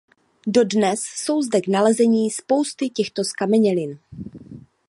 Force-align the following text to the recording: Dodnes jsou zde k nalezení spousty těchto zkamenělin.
Dodnes 0.47 0.99
jsou 1.03 1.41
zde 1.41 1.61
k 1.61 1.67
nalezení 1.67 2.31
spousty 2.31 2.89
těchto 2.89 3.23
zkamenělin. 3.23 3.99